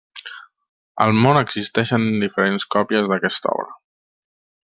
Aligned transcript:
Al 1.05 1.11
món 1.25 1.37
existeixen 1.41 2.09
diferents 2.25 2.67
còpies 2.77 3.09
d'aquesta 3.13 3.53
obra. 3.59 3.79